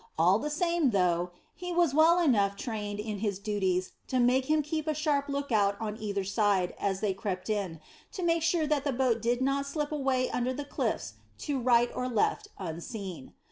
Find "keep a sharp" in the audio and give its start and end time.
4.63-5.29